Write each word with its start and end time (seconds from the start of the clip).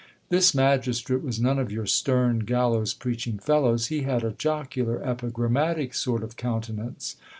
This 0.29 0.55
magistrate 0.55 1.21
was 1.21 1.39
none 1.39 1.59
of 1.59 1.71
your 1.71 1.85
stern 1.85 2.39
gal 2.39 2.71
lows 2.71 2.91
preaching 2.91 3.37
fellows, 3.37 3.85
he 3.93 4.01
had 4.01 4.23
a 4.23 4.31
jocular 4.31 4.99
epigrammatic 5.07 5.93
sort 5.93 6.23
of 6.23 6.35
countenance. 6.35 7.17